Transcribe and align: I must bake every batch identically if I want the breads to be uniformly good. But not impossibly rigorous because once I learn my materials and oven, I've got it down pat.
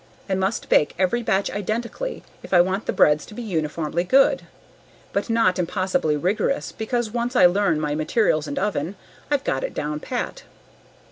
I 0.27 0.33
must 0.33 0.67
bake 0.67 0.95
every 0.97 1.21
batch 1.21 1.51
identically 1.51 2.23
if 2.41 2.55
I 2.55 2.59
want 2.61 2.87
the 2.87 2.91
breads 2.91 3.23
to 3.27 3.35
be 3.35 3.43
uniformly 3.43 4.03
good. 4.03 4.47
But 5.13 5.29
not 5.29 5.59
impossibly 5.59 6.17
rigorous 6.17 6.71
because 6.71 7.11
once 7.11 7.35
I 7.35 7.45
learn 7.45 7.79
my 7.79 7.93
materials 7.93 8.47
and 8.47 8.57
oven, 8.57 8.95
I've 9.29 9.43
got 9.43 9.63
it 9.63 9.75
down 9.75 9.99
pat. 9.99 10.41